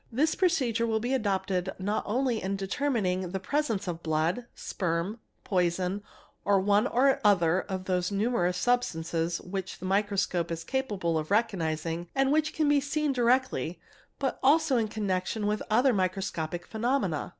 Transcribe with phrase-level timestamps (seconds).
[0.01, 4.47] zm J This procedure will be adopted not only in determining the presence of blood,
[4.55, 6.01] sperm, poison,
[6.43, 12.07] or one or other of those numerous substances which the microscope is capable of recognizing
[12.15, 13.79] and which can be seen directly,
[14.17, 17.29] but also in connection with other microscopic phenomena.